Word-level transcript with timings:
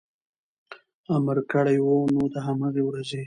امر 1.15 1.37
کړی 1.51 1.77
و، 1.81 1.87
نو 2.13 2.21
د 2.33 2.35
هماغې 2.47 2.83
ورځې 2.85 3.19